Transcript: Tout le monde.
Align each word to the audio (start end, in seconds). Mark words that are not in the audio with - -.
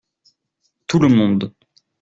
Tout 0.87 0.97
le 0.97 1.09
monde. 1.09 1.53